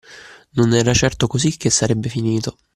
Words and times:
Non 0.55 0.73
era 0.73 0.95
certo 0.95 1.27
così 1.27 1.57
che 1.57 1.69
sarebbe 1.69 2.09
finito. 2.09 2.57